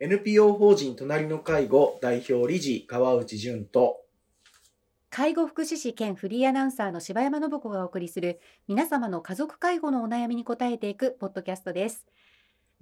[0.00, 3.96] NPO 法人隣の介護代表理事川内淳と
[5.10, 8.38] 介護福祉士兼フリーアナウンサーの柴山信子がお送りする
[8.68, 12.06] 皆様の家族介護のお悩みに答えていくポッドキャストです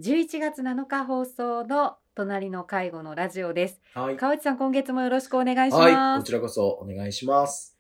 [0.01, 4.17] 11月7日放送の隣の介護のラジオですはい。
[4.19, 5.93] 川内さん今月もよろしくお願いしはい。
[5.95, 7.79] ますこちらこそお願いします。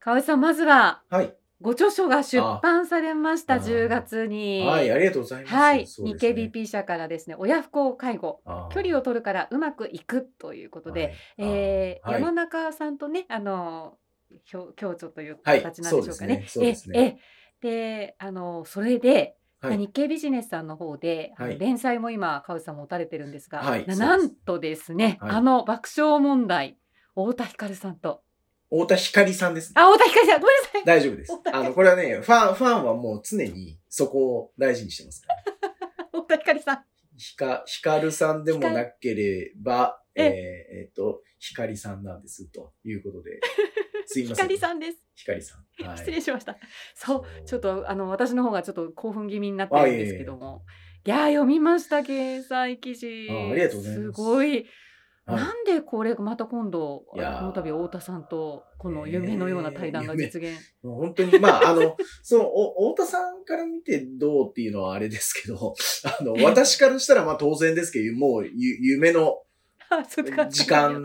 [0.00, 1.34] 川内さんまずははい。
[1.60, 4.64] ご著書が出版されましたあ10月に。
[4.64, 4.90] はい。
[4.90, 5.54] ありがとうございます。
[5.54, 8.40] はい、日経 BP 社からですね親不孝介護
[8.72, 11.14] 距離を取るからうまくいくということで、はい。
[11.38, 12.20] えーはい。
[12.20, 13.98] 山中さんとね、あの、
[14.50, 16.44] 共共著というはい形なんでしょうかね。
[16.48, 16.94] そうですね。
[16.98, 17.00] ですね。
[17.00, 19.78] ええで、あの、それで、はい。
[19.78, 21.58] 日経ビジネスさんの方で、はい。
[21.58, 23.86] 連載も今、川内さんも打たれてるんですが、はい。
[23.86, 25.30] なんとですね、はい。
[25.32, 26.78] あの爆笑問題、
[27.16, 28.22] 太田光さんと、
[28.70, 29.74] 太田光さんですね。
[29.76, 30.84] あ、太田光さん、ごめんなさい。
[30.84, 36.08] 大丈夫ですあの、これはね、ファン、ファンはもう常にそこを大事にしてますから。
[36.12, 36.84] 太田光さん。
[37.16, 43.40] ひか、ひかるさんでもなければ、ええっと、ひかりさんなんです、ということで。
[44.06, 44.46] すいません。
[44.46, 44.98] 光さんです。
[45.14, 45.84] ひかりさん。
[45.84, 45.98] はい。
[45.98, 46.56] 失礼しました。
[46.94, 50.64] そうちょっとあの私の方がちょっと興奮気味になってるんですけども。
[51.04, 53.28] いやー読みました掲載記事。
[53.30, 54.66] あありがとうございますすごい。
[55.28, 55.42] はい。
[55.42, 60.58] なんでこれまた今度この度太田さんとこの夢のような対談が実現？
[60.82, 69.42] もう本当に、まあ、あの、 その、お、太田さんから見てどうっていうのはあれですけど、あの、私からしたらまあ当然ですけど、もうゆ、夢の
[70.50, 71.02] 時間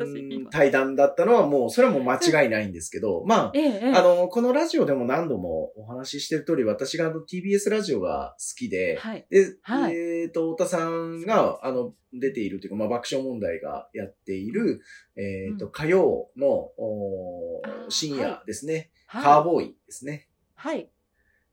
[0.52, 3.54] 対談だったのはもう、それはもう間違いないんですけど、まあ、
[3.96, 9.26] あの、このラジオでも何度もお話ししてる通り、私があの TBS ラジオが好きで、はい。
[9.30, 9.96] で、はい。
[9.96, 14.82] えっ、と、太田さんが、あの、出ているというか、まあ、爆笑問題がやっている、
[15.16, 15.72] えっ、と、うん。
[15.72, 19.24] 火曜の、お深夜ですね、はい。
[19.24, 20.28] カーボーイですね。
[20.56, 20.90] はい。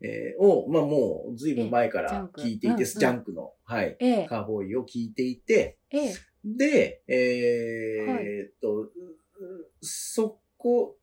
[0.03, 4.27] えーを、まあ、もう、ずいぶん前から聞いていて、ジャンクの、はい、ええ。
[4.27, 8.91] カーボーイを聞いていて、ええで、えーっと、う
[9.81, 10.97] そこ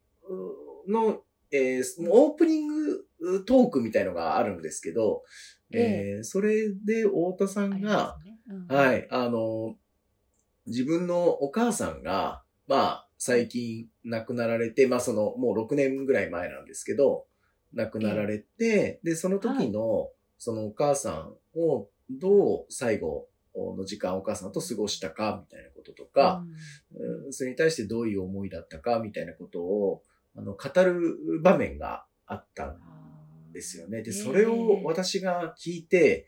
[0.88, 1.22] の、
[1.52, 3.06] えーオープニング
[3.46, 5.24] トークみたいのがあるんですけど、
[5.72, 8.38] えーそれで太田さんが、ね。
[8.50, 8.76] うん。
[8.76, 9.76] はい、あの、
[10.66, 17.26] 自分のお母さんが、まあ、最近亡くなられて、まあ、その、もう6年ぐらい前なんですけど、
[17.74, 21.12] 亡くなられて、で、その時の、そのお母さ
[21.56, 23.28] んをどう最後
[23.78, 26.44] の時間お母さんと過ごしたか、みたいなこととか、
[27.26, 27.34] うん。
[27.34, 30.04] それに対してどういう思いだったか、みたいなことを、
[30.36, 32.78] あの、語る場面があったん
[33.54, 34.04] ですよね。
[34.04, 36.28] で、それを私が聞いて、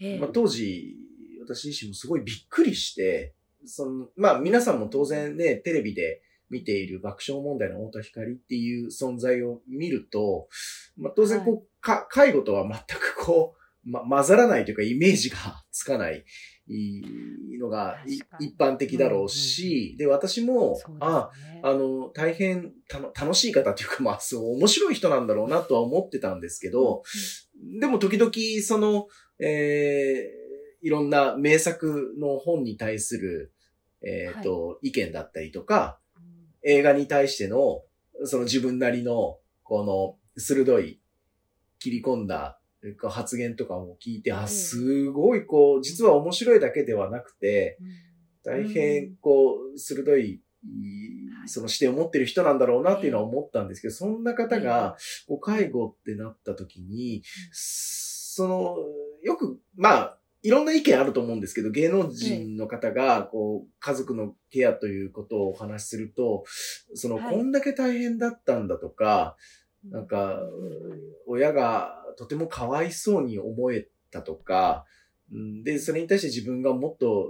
[0.00, 0.96] ええまあ、当時、
[1.42, 3.34] 私自身もすごいびっくりして、
[3.66, 10.48] その、まあ皆さんも当然ね、テレビで見ている爆笑問題の太田光っていう存在を見ると、
[10.96, 15.36] まあ当然こう、か介護とは全くこう、ま、混ざらないというかイメージが
[15.70, 16.22] つかないい
[17.58, 18.24] のが一
[18.58, 21.60] 般的だろうし、で、私も、そうあ、ですね。
[21.62, 27.02] あの、大変たの楽しい方っていうか、まあ、そう、面白い人なんだろうなとは思ってたんですけど、
[27.80, 28.32] でも時々、
[28.62, 30.40] その、えー
[30.82, 33.52] いろんな名作の本に対する、
[34.02, 35.98] えっ、と、意見だったりとか、
[36.62, 37.82] 映画に対しての、
[38.24, 41.00] その自分なりの、この、鋭い、
[41.78, 42.59] 切り込んだ、
[43.08, 48.10] 発言とかも聞いて、あ、ええすごい、こう、実は面白いだけではなくて、うん。
[48.42, 50.40] 大変、こう、鋭い、
[51.46, 54.96] その視点を持ってる人なんだろうなっていうのは思ったんですけど、そんな方が、
[55.28, 58.76] こう介護ってなった時に、その、
[59.22, 66.44] よく、まあ、いろんな意見あると思うんですけど、芸能人の方が、こう、家族のケアということをお話しすると、
[66.94, 67.36] その、はい。
[67.36, 69.36] こんだけ大変だったんだとか、
[69.84, 70.40] なんか、
[71.26, 74.84] 親がとてもかわいそうに思えたとか、
[75.32, 77.28] うんで、それに対して自分がもっと、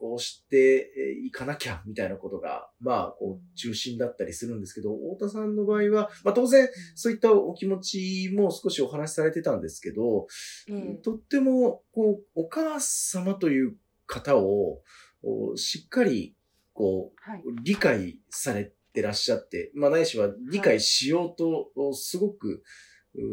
[0.00, 0.90] こうして
[1.26, 10.26] いかなきゃ、みたいなことが、まあ、こう、中心だったりするんですけど、太田さんの場合は、まあ当然、そういったお気持ちも少しお話しされてたんですけど、
[10.70, 11.02] ええ。
[11.02, 14.80] とっても、こう、お母様という方を、
[15.22, 16.34] おしっかり、
[16.72, 17.40] こはい。
[17.40, 22.62] う、理解されてらっしゃって、まあないしは理解しようと、おすごく、う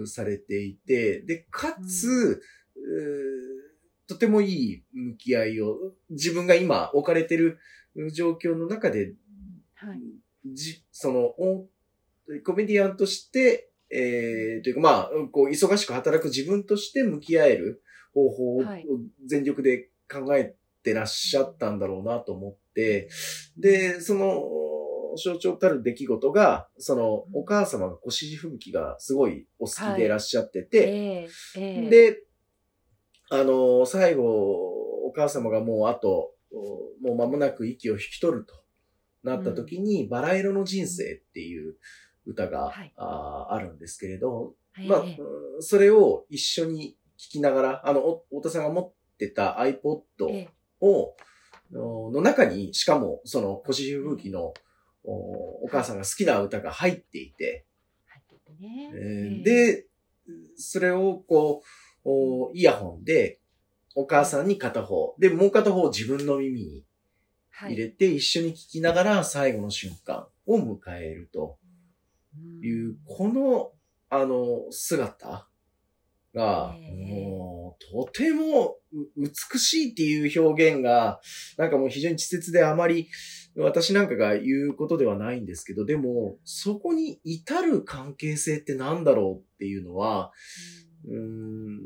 [0.06, 2.41] されていて、で、かつ、
[2.75, 5.77] うとてもいい向き合いを、
[6.09, 7.59] 自分が今置かれてる
[8.13, 9.13] 状況の中で、
[9.75, 10.01] はい。
[10.45, 11.68] じ、その、お
[12.45, 17.83] コメディアンとして、えー、というかまあ、こう、忙しく働く自分として向き合える
[18.13, 18.85] 方法をはい。
[19.25, 23.09] 全力で考えてらっしゃったんだろうなと思って、
[23.57, 24.41] で、その、
[25.17, 32.23] 象徴たる出来事が、その、お母様が腰吹雪がすごいお好きでいらっしゃってて、ええええ、で、
[33.29, 34.23] あの、最後、
[35.05, 36.31] お母様がもうあと、
[37.01, 38.55] ももう間もなく息を引き取ると
[39.23, 41.75] なった時に、バラ色の人生っていう
[42.25, 42.93] 歌が、はい。
[42.95, 44.87] あーあるんですけれど、はい。
[44.87, 45.17] まあ、うん
[45.59, 50.49] それを一緒に聴きながら、あの、お太田さんが持ってた iPod ええ。
[50.81, 51.15] を、
[51.71, 54.53] のの中に、しかも、その、腰吹雪の
[55.09, 57.65] おお母さんが好きな歌が入っていて、
[58.06, 58.92] 入っててね。
[58.94, 59.88] えーええで、
[60.57, 61.63] それをこ
[62.06, 63.39] う、おイヤホンで、
[63.95, 66.83] お母さんに片方、で、もう片方を自分の耳に
[67.50, 67.74] はい。
[67.74, 71.57] 入れて一緒に聴きながら最後の瞬間を迎えると。
[72.62, 73.71] いう、この、
[74.09, 75.48] あの、姿
[76.33, 77.27] が、ええ。
[77.27, 81.19] もう、とてもう美しいっていう表現が、
[81.57, 83.09] なんかもう非常に稚拙であまり
[83.57, 90.31] 私なんかが言うことではないんですけど、でも、そこに至る関係性ってなんだろうっていうのは、
[91.07, 91.80] うーん、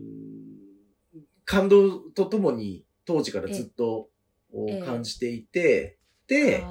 [1.46, 4.10] 感動とともに当時からずっと
[4.86, 5.98] 感じていて、
[6.28, 6.66] で、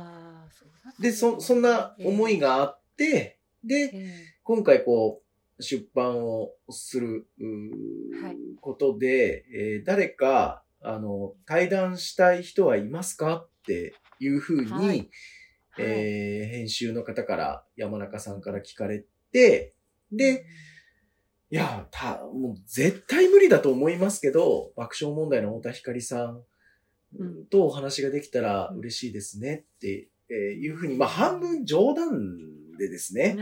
[1.00, 4.10] で、そ、そんな思いがあって、で、ええ。
[4.42, 5.22] 今回こ
[5.58, 7.26] う、出版をする、
[8.60, 14.86] ことで、えー誰か、あの、対談したい人はいますかっていうふうに、はい。
[14.86, 15.10] はい。
[15.78, 19.74] えー編集の方から、山中さんから聞かれて、
[20.12, 20.44] で、
[21.50, 26.42] いや、た、もう絶対無理だと思いますけど、爆笑問題の太田光さん
[27.18, 27.46] うん。
[27.46, 33.36] とお話ができたら嬉しいですねってえーいうふうに、まあ半分冗談でですね、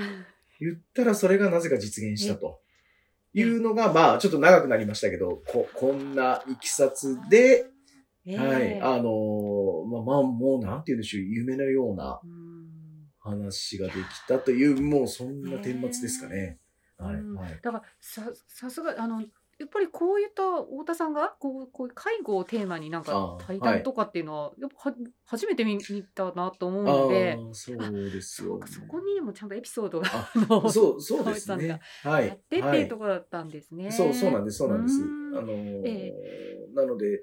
[0.59, 2.61] 言ったらそれがなぜか実現したと。
[3.35, 7.67] いうのが、まあ、ちょっと長くなりましたけど、こ、こんないきさつで、
[8.27, 9.09] ええはい、あのー
[9.89, 12.49] まあ、まあ、もう、なんて言うんでしょう、夢のようなうん
[13.19, 13.97] 話ができ
[14.27, 16.59] たという、もうそんな顛末ですかね。
[16.97, 17.59] はい、うんはい。
[17.63, 19.21] だからささすがあの
[19.59, 31.81] やっぱりこういった太田さんがこうこういう介護をテーマになんか対はい談とかっていうのは、やっぱは初めて見見たなと思うあのであ、そうですよ、そうかそこにもちゃんとエピソードがあ あのそう、そうですね。
[32.03, 32.31] さはい。
[32.31, 33.91] あってってはいいうところだったんですね。
[33.91, 35.01] そう、そうなんです、そうなんです。
[35.01, 35.53] うんあの
[36.75, 37.21] なので、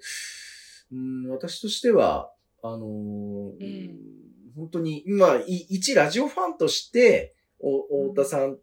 [0.91, 2.34] うん、私としては、
[2.65, 3.95] あのーええ。
[4.55, 8.57] 本当に、まあ、い一ラジオファンとして、お太田さん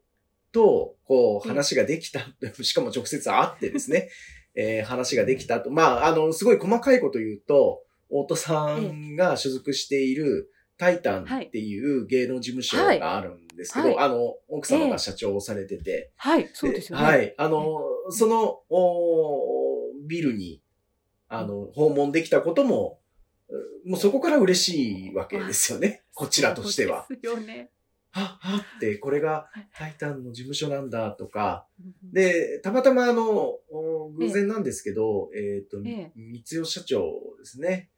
[0.53, 2.21] と、こう、ええ話ができた、
[2.63, 4.09] しかも直接会ってですね、
[4.57, 5.71] えー話ができたと。
[5.71, 13.99] まあ、あの、すごい細かいこと言うと、太田さんが所属している、タイタンっていう芸能事務所があるんですけど、はい。
[13.99, 17.05] あの、奥様が社長をされてて、はいそうですよね。
[17.05, 17.35] はい。
[17.37, 17.79] あの、
[18.11, 20.61] その、おビルに、
[21.29, 23.02] あの、訪問できたことも、う
[23.85, 26.03] もうそこから嬉しいわけですよね。
[26.15, 27.07] こちらとしては。
[27.09, 27.71] ですよね。
[28.11, 37.91] は、はって、これがはいタイタンの事務所なんだとか、うんで、たまたまあの、お偶然なんですけど、えっ、と、ええ三代社長ですね。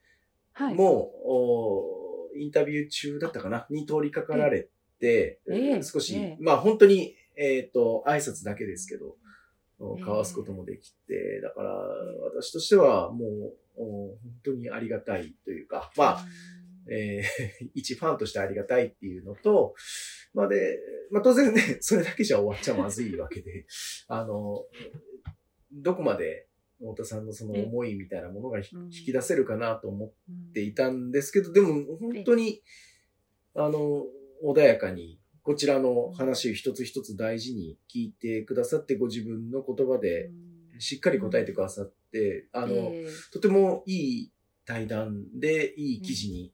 [0.52, 0.74] はい。
[0.74, 3.66] もう、おインタビュー中だったかな？
[3.70, 4.68] に通りかかられ
[5.00, 9.16] て、ええ少し、ええまあ本当に、えっ、と、挨拶だけですけど、
[9.80, 11.70] ええ交わすこともできて、だから
[12.36, 13.54] 私としてはもう、
[14.44, 16.26] 当にありがたいというか、まあ、
[16.90, 19.74] えー 一ファンとしてありがたいっていうのと、
[20.32, 20.78] まあで、
[21.10, 23.66] まあ当然ね、 それだけじゃ終わっちゃまずいわけで、
[24.08, 24.66] あの、
[25.72, 26.48] どこまで
[26.78, 32.62] 太田さんのその思いみたいなものが引き出せるかなと思っうんていたんですけど、でも本当に、
[33.54, 34.06] あの、
[34.44, 40.30] 穏やかに、こちらの話を一つ一つ大事に聞いてくださって、ご自分の言葉で
[40.78, 43.08] しっかり答えてくださって、あの、ええ。
[43.32, 44.32] とてもいい
[44.64, 46.52] 対談で、いい記事に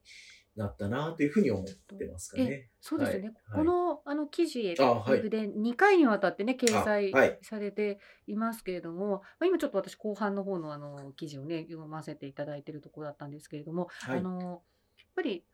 [0.57, 2.69] なったなというふうに思ってますかね。
[2.81, 3.33] そうですよね。
[3.49, 3.59] はい。
[3.59, 7.13] このあの記事で2回にわたってね掲載
[7.43, 14.19] されていますけれども、まあ今ちょっと私後半の方のあの記事をね読ませていただいているところだったんですけれども、はい。
[14.19, 14.63] あの
[14.99, 15.45] やっぱり、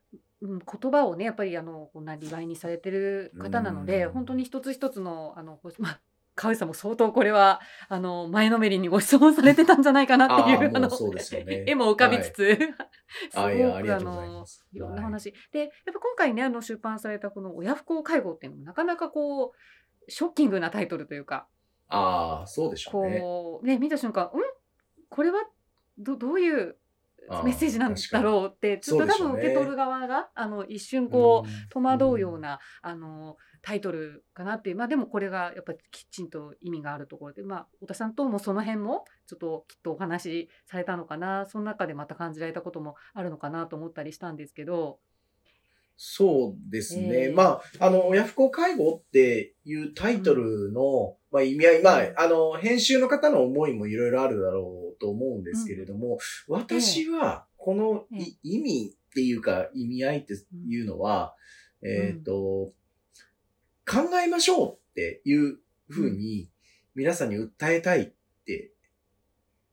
[0.42, 4.12] うん、言葉をねやっぱりあのこうなりわいにされてる方なので、うん。
[4.12, 6.00] 本当に一つ一つのあのまあ
[6.36, 11.64] 川内さんも相当これはあの前のめりにご質問されてたんじゃないかなっていうあーもうそうですよね。
[11.66, 12.58] 絵も浮かびつつ、
[13.32, 14.44] すあいやあごくあの。
[14.72, 21.48] いろんなはい話、でやっぱ今回ねあの出版されたこの親不孝介護っていうのもなかなかこうショッキングなタイトルというか
[21.88, 23.20] ああ、そうでしょうね。
[23.20, 24.30] こうね見た瞬間ん？
[25.08, 25.42] これは
[25.98, 26.76] どどういう
[27.42, 31.68] メッセージなんだろうってちょっと多分受け取る側があの一瞬こう、うん。
[31.70, 33.36] 戸惑うような、あの
[33.66, 34.76] タイトルかなっていう。
[34.76, 37.42] まあでもこれがやっぱりきちんと意味があるところで。
[37.42, 41.46] まあ太田さんともその辺もちょっときっとお話しされたのかな。
[41.46, 45.00] その中でまた感じられたこともあるのかなと思ったりしたんですけど。
[45.96, 47.08] そうですね。
[47.08, 47.32] ええ。
[47.32, 58.26] まあ、あの、親不孝介護っていうタイトルの、まあ、意味合い、まあ、あの、編集の方の思いもいろいろあるだろうと思うんですけれども、私は、このいえ。
[58.26, 60.34] え意味っていうか意味合いって
[60.68, 61.34] いうのは、
[61.82, 61.88] ん。
[61.88, 62.72] えっ、と、
[63.86, 66.50] 考えましょうっていうふうに
[66.94, 68.12] 皆さんに訴えたいっ
[68.44, 68.72] て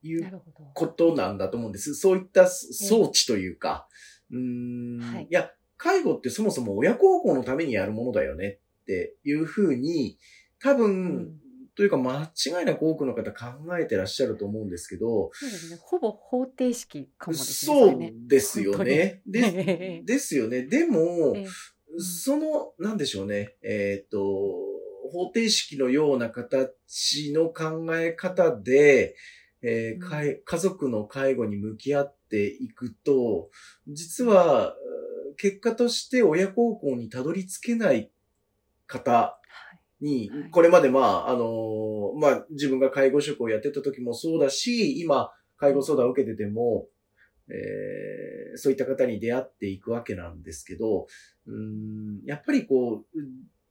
[0.02, 0.42] いう。
[0.74, 1.94] ことなんだと思うんです。
[1.94, 3.88] そういった装置というか、
[4.30, 10.18] うーん、はいいや、介護ってそもそも親孝行のためにやるものだよねっていうふうに、
[10.60, 10.90] 多分、う
[11.20, 11.40] ん
[11.76, 15.78] というか間違いなく多くの方考えてらっしゃると思うんですけど、そうですね。
[15.82, 17.76] ほぼ方程式かもですね。
[17.76, 19.22] そうですよね。
[19.26, 20.62] でですよね。
[20.62, 21.46] でも、ええ
[21.98, 23.56] その、なんでしょうね。
[23.62, 24.18] えっ、と、
[25.12, 29.16] 方程式のような形の考え方で、
[29.62, 33.50] えー家族の介護に向き合っていくと、
[33.86, 34.94] 実は、うん
[35.36, 38.10] 結果として親孝行にたどり着けない
[38.86, 39.38] 方は
[40.00, 40.04] い。
[40.04, 46.86] にはい、これまでまあ、あのーまあ、自分が介護職をやってた時もそうだし、今、介護相談を受けてても、
[47.48, 51.06] えーそういった方に出会っていくわけなんですけど、
[51.46, 53.26] うーんやっぱりこう、うん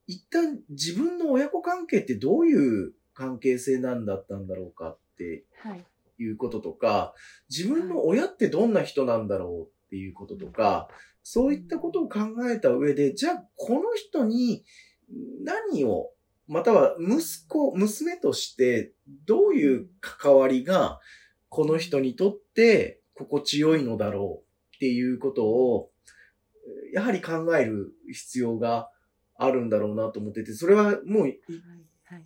[0.06, 5.84] 一旦自分の親子関係ってどういう関係性なんだったんだろうかってはい。
[6.18, 7.14] いうこととか、
[7.48, 10.88] 自分の親ってどんな人なんだろうっていうこととか、
[11.22, 14.64] そういったことを考えた上で、じゃあこの人に
[15.42, 16.10] 何を、
[16.46, 18.92] または息子、娘として
[19.26, 21.00] どういう関わりが
[21.48, 25.90] この人にとって心地よいのだろうっていうことを、
[26.92, 28.90] やはり考える必要が
[29.36, 31.40] あるんだろうなと思ってて、それはもうい
[32.06, 32.16] はい。
[32.16, 32.24] はい。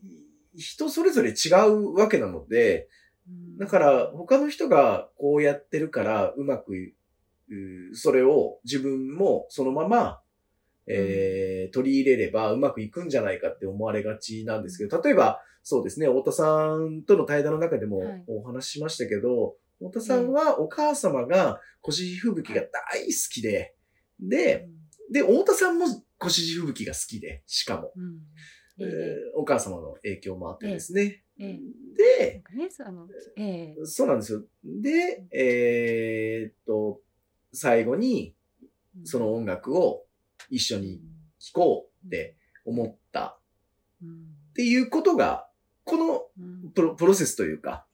[0.56, 2.88] 人それぞれ違うわけなので、
[3.28, 6.94] うんだから、他の人がこうやってるから、うまく
[7.92, 10.20] それを自分もそのまま、
[10.86, 23.74] えー取り入れればうまくいくんじゃないかって思われがちなんですけど、例えば、そうですね、太田さんとの対談の中でもはいお話ししましたけど、太田さんはお母様が腰地吹雪が大好きで、
[24.20, 24.68] で、
[25.10, 25.86] で、太田さんも
[26.18, 28.18] 腰地吹雪が好きで、しかも、うん。
[28.80, 29.16] えーええ。
[29.34, 31.24] お母様の影響もあってですね。
[31.40, 31.58] ええ。
[31.96, 32.84] で、そ
[33.36, 33.76] ええ。
[33.84, 34.44] そうなんですよ。
[34.64, 37.00] で、えーっと、
[37.52, 38.34] 最後に
[39.04, 40.04] その音楽を
[40.50, 41.00] 一緒に
[41.38, 43.38] 聴こうって思った。
[44.02, 44.10] うん。
[44.10, 45.48] っていうことが、
[45.84, 46.70] このうん。
[46.72, 47.87] プロプロセスというか、うん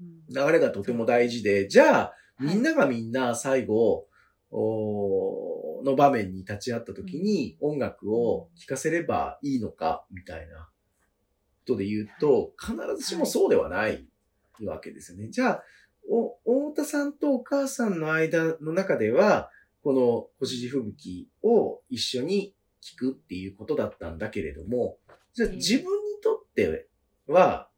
[0.00, 2.44] 流れがとても大事で、じゃあ、はい。
[2.46, 4.06] みんながみんな最後、
[4.50, 10.68] おーの場面に立ち会った時に音楽を聴かせればいいのか、みたいな。
[11.66, 14.06] ことで言うと、必ずしもそうではない
[14.64, 15.28] わけですよね。
[15.28, 15.62] じゃあ、
[16.08, 19.50] お、太田さんとお母さんの間の中では、
[19.82, 24.98] この星地吹雪を一緒に聴くっていうことだったんだけれども、
[25.34, 25.56] じゃあええ。
[25.56, 26.88] 自分にとって
[27.26, 27.68] は、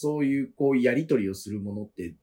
[0.00, 2.14] そういうこうやりとりをするものって、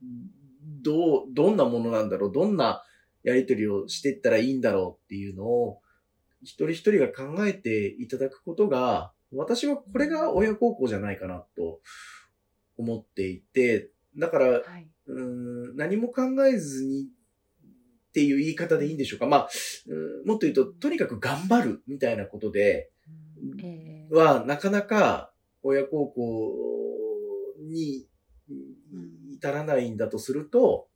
[0.81, 2.31] どう、どんなものなんだろう？
[2.31, 2.83] どんな
[3.23, 5.81] やりとりをしていったらいいんだろうっていうのを、
[6.41, 11.81] 一人一人が考えていただくことが、私はこれが親孝行じゃないかなと
[12.77, 14.87] 思っていて、だから、はい。
[15.05, 19.27] うーん何も考えずにっていう言い方でいいんでしょうか？
[19.27, 19.49] まあ、
[19.87, 22.89] うんもっと言うと、とにかく頑張るみたいなことで
[24.09, 25.31] は、なかなか
[25.63, 26.76] 親孝行に
[29.37, 30.87] 至らないんだとすると、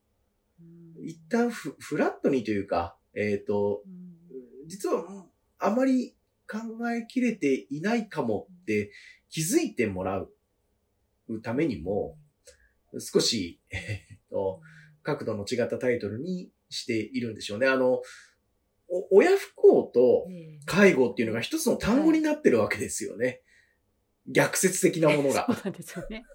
[0.59, 5.25] うん一旦フフラットにというか、えっ、と、うん実は
[5.57, 6.15] あまり
[6.47, 6.59] 考
[6.91, 8.91] えきれていないかもって
[9.29, 10.31] 気づいてもらう
[11.41, 12.17] ためにも、
[12.99, 13.77] 少し、え
[14.15, 14.61] っと、
[15.03, 17.67] 角度の違ったタイトルにしているんでしょうね。
[17.67, 18.01] あの、
[18.89, 23.41] お親不幸とええ介護っていうのが一つの単語になってるわけですよね。
[24.27, 25.45] 逆説的なものが。
[25.47, 26.25] そうなんですよね。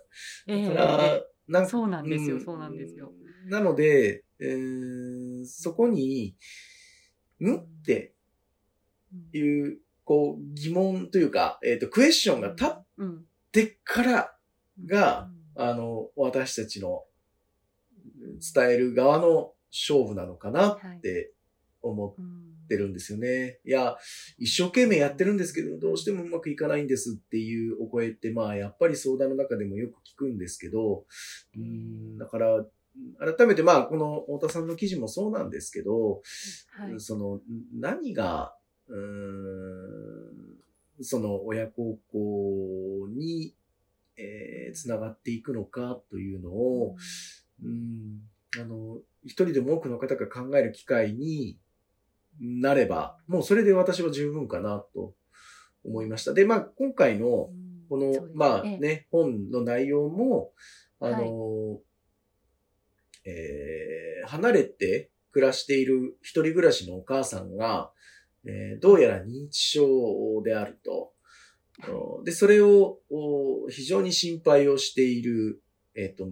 [0.46, 3.12] ええだからなそうなんですよそうなんですよ。
[3.20, 6.34] うんなので、えーそこに、
[7.40, 7.56] ん？
[7.56, 8.12] って
[9.12, 9.38] うん。
[9.38, 14.36] いう、こう、疑問というか、えっ、と、クエスチョンが立っうんてから、
[14.84, 17.04] が、あの、私たちの
[18.54, 21.32] 伝える側の勝負なのかなって
[21.88, 22.56] 思うん。
[22.66, 23.60] ってるんですよね。
[23.64, 23.96] いや、
[24.38, 31.04] 一生懸命やってるんですけど、どうしてもうまくいかないんですっていうお声って、まあ、やっぱり相談の中でもよく聞くんですけど、
[31.56, 32.64] うん、だから、
[33.18, 36.22] 改めてまあ、この太田さんの記事もそうなんですけど、
[36.70, 37.00] はい。
[37.00, 37.40] その、
[37.78, 38.54] 何が、
[38.88, 39.00] うー
[41.02, 43.54] ん、その親孝行に、
[44.16, 46.96] えー、つながっていくのかというのを、
[47.62, 48.22] うん、
[48.58, 51.58] あの、一人でも多くの方が考える機会に
[52.40, 55.14] なれば、もうそれで私は十分かなと
[55.84, 56.34] 思いました。
[56.34, 57.50] で、まあ、今回の、
[57.88, 60.52] この、まあええね、本の内容も、
[61.00, 61.80] あの、はい
[63.28, 67.92] えー離れて暮らしている一人暮らしのお母さんが、
[68.44, 71.12] えーどうやら認知症であると。
[71.88, 75.62] おで、それをお非常に心配をしている、
[75.94, 76.30] えっ、と、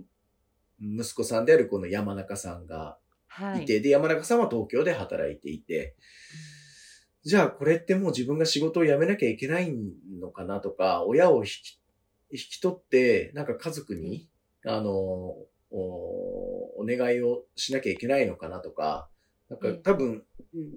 [0.81, 2.99] 息子さんであるこの山中さんが
[3.35, 3.65] はい。
[3.65, 5.97] て、で、山中さんは東京で働いていて、
[7.25, 9.75] じゃあこれってもう自分が仕事を辞めなきゃいけない
[10.21, 11.81] のかなとか、親を引き
[12.31, 14.29] 引き取って、なんか家族に、
[14.65, 19.09] あの、おお願いをしなきゃいけないのかなとか、
[19.49, 20.23] なんかええ多分、
[20.55, 20.75] うん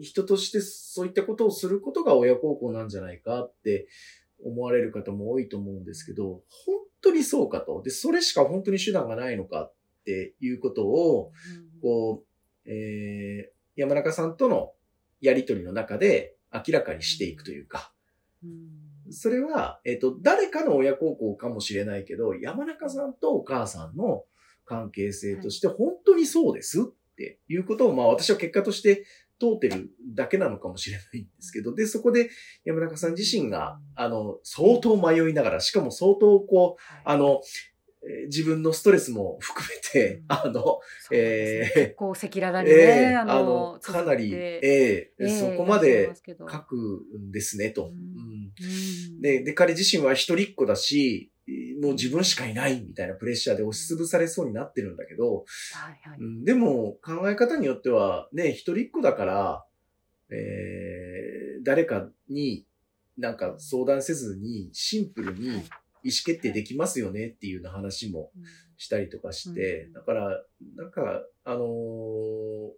[0.00, 3.86] 人としてそういったことをすることが親孝行なんじゃないかって
[4.44, 7.80] 思われる方も多いと思うんですけど、本当にそうかと。
[7.82, 9.72] で、それしか本当に手段がないのかっ
[10.04, 11.32] ていうことを、
[11.82, 14.72] こう、えー、山中さんとの
[15.20, 17.92] やりとりの中で明らかにしていくというか、
[18.42, 19.12] うん。
[19.12, 24.24] それは、えっ、と、誰かの親孝行かもしれないけど、山中さんとお母さんの
[24.64, 26.84] 関係性として本当にそうですっ
[27.16, 29.04] ていうことを、まあ私は結果として
[29.38, 32.30] 通ってるだけなのかもしれないんですけど、で、そこで
[32.64, 37.73] 山中さん自身が、あの、相当迷いながら、しかも相当こう、あの、えー
[38.26, 40.24] 自分のストレスも含めて、うん。
[40.28, 40.80] あの、そ
[41.10, 41.80] うですね。
[41.80, 43.44] えー結構赤裸々にね、ええああの
[43.74, 46.76] の、かなり、ええええそこまで書く
[47.18, 47.86] んですね、と。
[47.86, 47.90] うん。
[47.90, 48.52] うん。
[48.60, 49.20] うん。
[49.20, 51.30] で、で、彼自身は一人っ子だし、
[51.82, 56.18] もう自分しかいないみたいなプレッシャーで押しつぶされそうになってるんだけど、はいはい。
[56.18, 59.64] うんでも考え方によっては、ね、一人っ子だから、
[60.30, 62.66] えー、誰かに
[63.18, 65.62] なんか相談せずにシンプルに
[66.04, 68.44] 意思決定できますよねっていうような話もうん。
[68.76, 69.92] したりとかして、うん。
[69.92, 70.42] だから、
[70.76, 72.70] なんか、あのー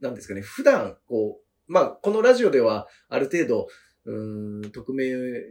[0.00, 3.68] なんですかね、普段、こう、まあ、このラジオでは、ある程度、
[4.04, 5.04] うーん、匿名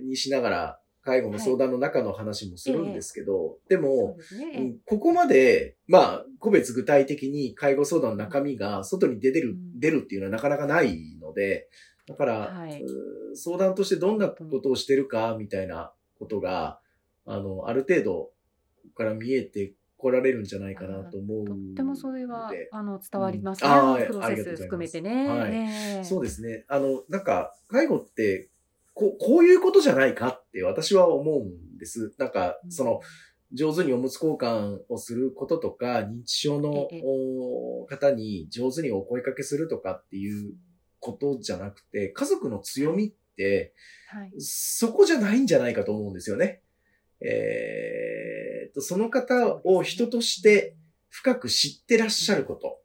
[0.05, 4.51] にしながら、介護の相談の中の話もするんですけど、でそうも、ですね。
[4.57, 9.79] うんここまで、まあ、個別具体的に介護相談の中身が外に出てる、うん。
[9.79, 11.69] 出るっていうのはなかなかないので、
[12.07, 12.83] だから、はい。
[13.33, 16.79] 相談としてどんなことをしてるか、みたいなことが、
[17.25, 18.29] あの、ある程度
[18.95, 23.69] から見えてこられるんじゃないかなと思うとってもそれはあの伝わりますね。
[23.69, 25.27] うんプロセス含めてね。
[25.27, 26.65] はいええそうですね。
[26.67, 28.49] あの、なんか、介護って、
[28.93, 32.13] こう、こういうことじゃないかって私は思うんです。
[32.19, 33.01] なんか、その、
[33.53, 36.87] 上手におむつ交換をすることとか、認知症の
[37.87, 40.53] 方に上手にお声かけするとかっていう
[40.99, 43.73] ことじゃなくて、家族の強みって、
[44.07, 44.33] はい。
[44.39, 46.61] そこじゃないんじゃないかと思うんですよね。
[47.21, 50.75] えーっと、その方を人として
[51.09, 52.81] 深く知ってらっしゃること。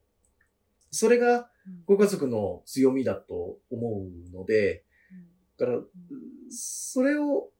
[0.90, 1.51] それが
[1.85, 4.85] ご家族の強みだと思うので、
[5.59, 5.79] だから、
[6.51, 7.51] それを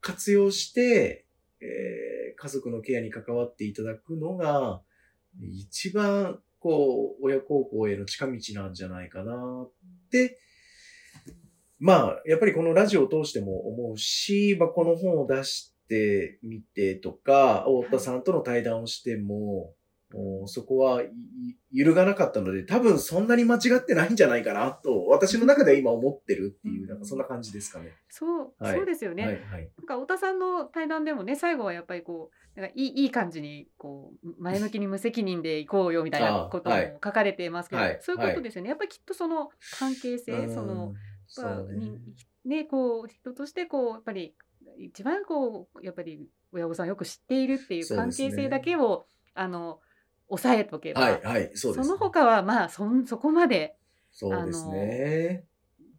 [0.00, 1.26] 活用して、
[1.60, 4.82] えー家族のケアに関わっていただくのが、
[5.40, 9.70] 一番、こう、親孝行への近道なんじゃないかなっ
[10.10, 10.38] て、
[11.84, 19.74] まあ、やっぱりこのラジオを通しても思うし、まあ、この本を出してみてとか、太田さんとの対談をしても、
[20.14, 21.08] おそこはい
[21.72, 27.92] 揺るがなかったので、多分そんなに間違ってないんじゃないかなと、私の中では今思ってるっていう、なんかそんな感じですかね。
[28.08, 29.24] そう、はいそうですよね。
[29.24, 29.70] はい、はい。
[29.76, 38.70] なんか太田さんの対談でもね最後はやっぱりこうなんかいいいい感じにこう前向きに無責任でいこうよみたいなことも書かれていますけど、はいそういうことですよね。
[38.70, 40.94] やっぱりきっとその関係性、うんその
[41.26, 42.00] そうねに
[42.44, 44.34] ねこう人としてこうやっぱり
[44.78, 49.80] 一番こうやっぱり親御さんをよく知っているっていう関係性だけを、あの
[50.28, 51.88] 抑えとけば、はい、はい、そうです。
[51.88, 53.76] の他はまあそんそこまで
[54.10, 55.44] そうですね。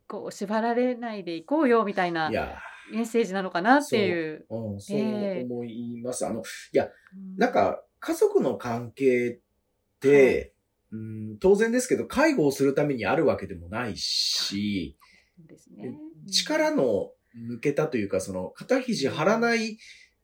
[0.08, 2.58] こう縛られないでいこうよみたいないや
[2.92, 4.46] メッセージなのかなっていう。
[4.50, 6.26] ー、うん、そうええ思います。
[6.26, 10.54] あの、うんなんか、家族の関係って、
[10.92, 15.05] うん、当然ですけど、介護をするためにあるわけでもないし、そう
[15.40, 15.98] ですね。
[16.28, 19.78] 力の抜けたというか、その、肩肘張らない、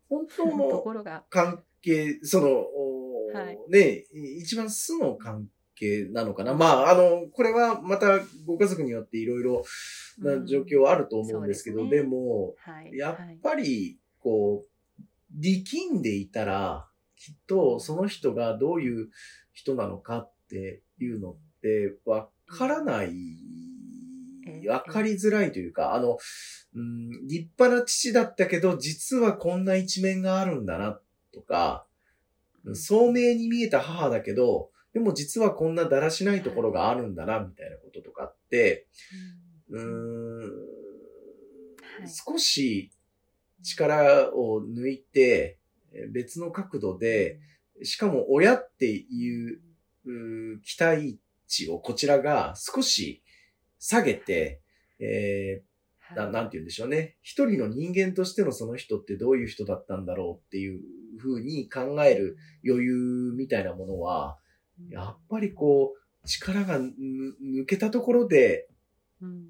[0.09, 1.25] 本当 とのころが。
[1.29, 4.05] 関係、その、おはいね、
[4.39, 6.53] 一番素の関係なのかな。
[6.53, 9.63] まあ、あの、これはまたご家族によっていろいろ
[10.19, 12.97] な状況はあると思うんですけど、うんでですも、はい。
[12.97, 14.71] やはいっぱり、こう、
[15.33, 19.09] 力んでいたら、きっとその人がどういう
[19.53, 23.15] 人なのかっていうのってわからないええ、
[24.67, 26.17] わかりづらいというか、あの、
[26.75, 30.99] うん、立派な父だったけど、実はこんな一面があるんだな、
[31.33, 31.85] とか、
[32.73, 38.87] 聡明に見えた母だけど、でも実はこんなだらしないところがあるんだな、みたいなこととかって、
[39.69, 42.09] うーん、はい。
[42.09, 42.91] 少し
[43.63, 45.57] 力を抜いて、
[45.93, 47.39] えー別の角度で、
[47.83, 49.59] しかも親っていう
[50.63, 53.23] 期待値をこちらが少し
[53.81, 54.61] 下げて、
[54.99, 55.71] えー
[56.13, 57.15] ななんて言うんでしょうね。
[57.21, 60.81] 一人の人間としてのその人ってどういう人だったんだろうっていう
[61.19, 62.35] ふうに考える
[62.67, 64.37] 余裕みたいなものは、
[64.89, 66.89] やっぱりこう、力がぬ
[67.61, 68.67] 抜けたところで
[69.21, 69.45] うん。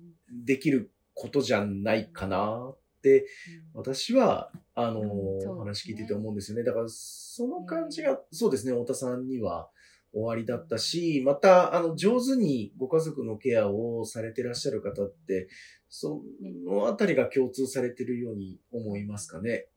[0.46, 3.26] できることじゃないかなって、
[3.74, 6.64] 私は、あの、お話聞いてて思うんですよね。
[6.64, 9.70] だから、その感じが、そうですね、太田さんには
[10.14, 15.48] 終わりだったし、また、あの、上手にご家族のケアをされてらっしゃる方って、
[15.90, 16.22] そ
[16.66, 19.68] のあたりが共通されてるように思いますかね。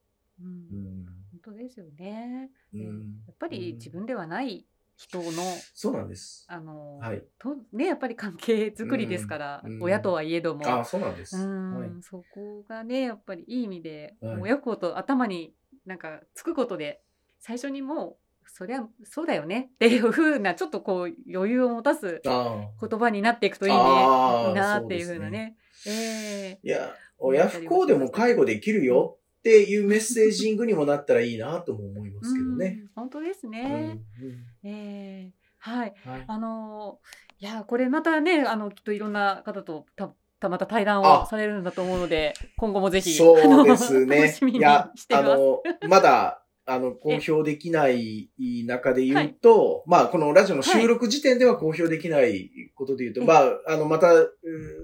[0.40, 1.06] うんうん。
[1.42, 2.50] 本当ですよね。
[2.72, 2.80] うん。
[3.26, 4.66] やっぱり自分ではない
[4.96, 5.32] 人の、
[5.74, 6.46] そうなんです。
[6.48, 7.22] あの、はい。
[7.38, 10.66] とねやっぱり関係作りですから、うんうん親とはいえども。
[10.66, 11.36] あ、そうなんです。
[11.36, 11.90] うんはい。
[12.00, 17.02] そこがねやっぱりいい意味で、はい親子と頭になんかつくことで
[17.40, 25.56] 最初にもうそりゃそうだよね っていう風なちょっとこう余裕を持たすあ言葉になっていくといいねなっていうそうですねね。
[25.86, 32.78] えいや、親不幸でも介護できるよっていうメッセージングにもなったらいいなとも思いまえすけどね。
[32.80, 33.98] うん本当ですうんね。
[34.22, 35.94] うんええはい。
[36.04, 44.52] はいあのーいやこれまたねあのきっといろんな方とたたまた対談あをされるんだと思うので今後もぜひそうですね 楽しみ。
[44.52, 45.22] にいやあ。
[45.22, 48.30] の、まだ、あの、公表できない
[48.66, 54.08] 中で言うと、まあ、このラジオの収録時点では公表できないことで言うと、えまあ、あの、また、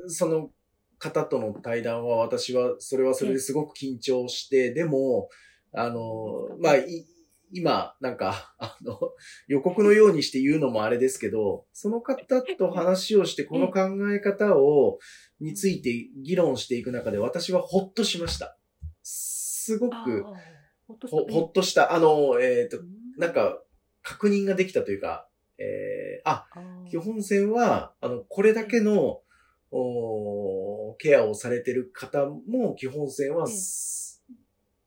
[0.08, 0.50] その
[0.98, 5.30] 方との対談は私は、それはそれですごく緊張して、でも、
[5.72, 7.06] あの、まあ、い
[7.52, 8.98] 今、なんか、あの、
[9.48, 14.98] 予告のようにして言うのもあれですけど、その方と話をして、この考え方を、
[15.40, 18.56] について議論していく中で、私はほっとしました。
[19.02, 20.24] すごく、
[20.90, 22.87] ほっとしたほ、ほっとした、あの、えっ、とう、ん。
[23.18, 23.62] なんか、
[24.03, 26.46] 確認ができたというか、えー、あ、
[26.90, 29.20] 基本線は、あの、これだけの、
[29.72, 33.55] おーケアをされてる方も、基本線はええ、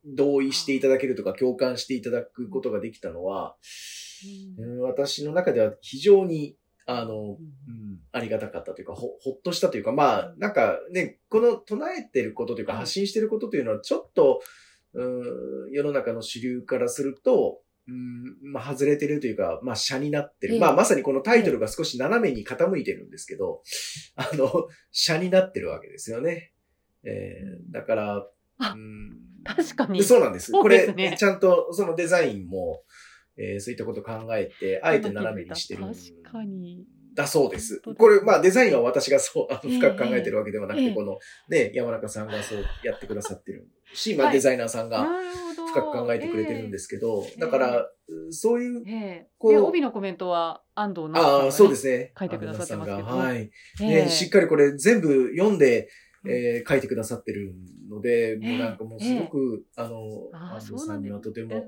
[0.06, 3.56] 同意していただけるとか、共感していただくことができたのは、
[4.58, 4.66] うん。
[4.66, 7.30] うん私の中では非常に、あの、うん。
[7.30, 7.38] うん、
[8.12, 14.42] ありがたかったというか、ほ、ほっとしたというか、まあ、なんかね、この唱えてることというか、はい発信してることというのは、ちょっと、
[14.94, 20.56] うん、世の中の主流からすると、うん、まあ、外れてるというか、まあ、社になってる。
[20.56, 23.62] ええまあ、まさにこのタイトルが少し斜めに傾いてるんですけど、
[24.16, 26.54] あの、社になってるわけですよね。
[27.04, 28.30] えー、だから、
[28.60, 30.52] あうん、確かにそうなんです。
[30.52, 32.84] これ、ちゃんとそのデザインも、
[33.36, 36.86] えーそういったことを考えて、あえて斜めにしてるん確かに。
[37.14, 37.82] だそうです。
[37.98, 40.94] これ、まあデザインは私がそう、あのええ深く考えてるわけではなくて、ええ。
[40.94, 44.36] このね、山中さんがそうやってくださってるし、 まあはい。
[44.36, 45.08] デザイナーさんが
[45.74, 47.40] 深く考えてくれてるんですけど、ええ。
[47.40, 47.90] だから、
[48.32, 49.28] そういう、ええ。
[49.38, 52.14] こうで帯のコメントは安藤奈ああ、々さんが、ね、そうですね。
[52.18, 53.08] 書いてくださってますけど。
[53.08, 53.52] はい。
[53.82, 55.90] えね、えしっかりこれ全部読んで、
[56.26, 57.54] えー書いてくださってる
[57.90, 61.62] ので、もうなんかもうすごく、あの、安藤さんにはとても、うん。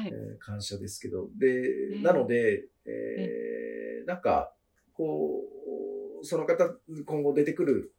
[0.00, 0.10] はい。
[0.10, 1.46] えー感謝ですけど、で、
[1.98, 4.52] えなので、えーなんか、
[4.94, 5.42] こ
[6.22, 7.92] う、その方、今後出てくる、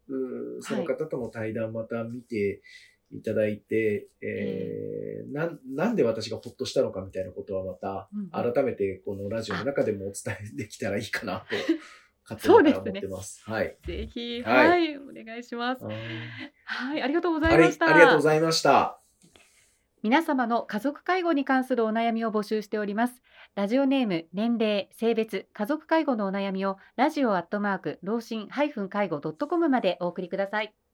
[0.62, 2.62] その方との対談また見て
[3.12, 11.56] いただいて、えーなん、なんで私がほっとしたのかみたいなことはまた、うん改めてこのラジオの中でもお伝えできたらいいかなと、
[12.36, 13.41] 勝手に思ってます。
[13.46, 13.78] はい。
[13.86, 15.86] ぜひ、ははいい、お願いします。
[15.86, 15.96] はい
[16.65, 17.88] はい、ありがとうございました。
[17.88, 19.07] ありがとうございました。
[20.03, 23.21] 皆様の家族介護に関するお悩みを募集しております。
[23.55, 30.87] ラジオネーム、年齢、性別、家族介護のお悩みをラジオアットマーク、老人介護ドットコムまでお送りください。